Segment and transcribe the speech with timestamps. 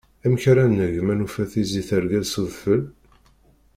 [0.25, 2.81] Amek ara neg ma nufa tizi tergel s udfel?